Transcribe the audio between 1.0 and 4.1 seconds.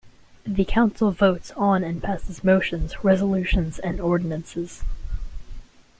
votes on and passes motions, resolutions and